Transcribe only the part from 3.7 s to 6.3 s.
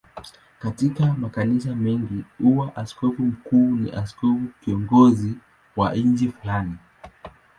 ni askofu kiongozi wa nchi